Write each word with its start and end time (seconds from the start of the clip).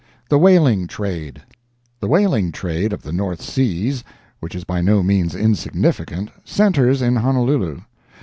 THE 0.29 0.39
WHALING 0.39 0.87
TRADE 0.87 1.43
The 1.99 2.07
whaling 2.07 2.51
trade 2.51 2.91
of 2.91 3.03
the 3.03 3.11
North 3.13 3.39
Seas—which 3.39 4.55
is 4.55 4.63
by 4.63 4.81
no 4.81 5.03
means 5.03 5.35
insignificant—centers 5.35 7.03
in 7.03 7.17
Honolulu. 7.17 7.81